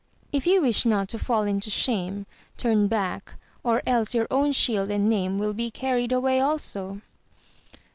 If 0.31 0.47
you 0.47 0.63
wish 0.63 0.83
not 0.83 1.09
to 1.09 1.19
fall 1.19 1.43
into 1.43 1.69
sluune 1.69 2.25
turn 2.57 2.87
back, 2.87 3.35
or 3.63 3.83
else 3.85 4.15
your 4.15 4.25
own 4.31 4.51
shield 4.51 4.89
and 4.89 5.07
name 5.07 5.37
will 5.37 5.53
be 5.53 5.69
carried 5.69 6.11
away 6.11 6.39
also. 6.39 7.01